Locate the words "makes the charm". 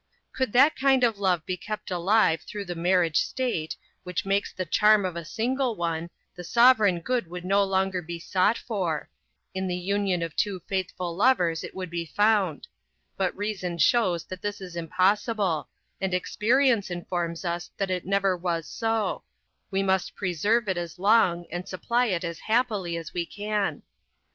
4.25-5.05